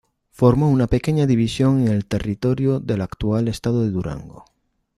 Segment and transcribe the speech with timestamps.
[0.31, 4.45] Formó una pequeña división en el territorio del actual estado de Durango.